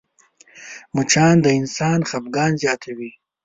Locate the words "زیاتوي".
2.61-3.11